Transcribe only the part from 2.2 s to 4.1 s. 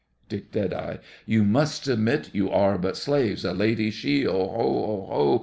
you are but slaves; A lady